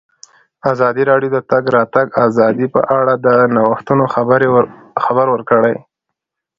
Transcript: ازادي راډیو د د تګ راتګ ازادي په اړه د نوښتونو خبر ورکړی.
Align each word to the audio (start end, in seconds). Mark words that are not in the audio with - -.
ازادي 0.71 1.03
راډیو 1.11 1.31
د 1.33 1.37
د 1.41 1.45
تګ 1.51 1.63
راتګ 1.75 2.07
ازادي 2.27 2.67
په 2.75 2.81
اړه 2.97 3.13
د 3.25 3.27
نوښتونو 3.55 4.05
خبر 5.03 5.25
ورکړی. 5.35 5.75